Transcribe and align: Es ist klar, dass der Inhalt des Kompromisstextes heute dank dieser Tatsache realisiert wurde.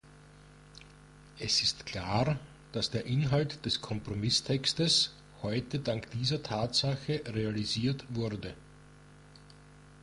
Es 1.37 1.61
ist 1.61 1.85
klar, 1.85 2.39
dass 2.71 2.89
der 2.89 3.05
Inhalt 3.05 3.63
des 3.67 3.81
Kompromisstextes 3.81 5.13
heute 5.43 5.77
dank 5.77 6.09
dieser 6.09 6.41
Tatsache 6.41 7.21
realisiert 7.27 8.03
wurde. 8.09 8.55